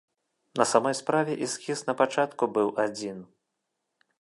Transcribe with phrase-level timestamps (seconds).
[0.61, 3.17] На самой справе эскіз напачатку быў адзін.